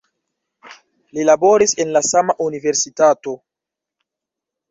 [1.17, 3.35] Li laboris en la sama universitato.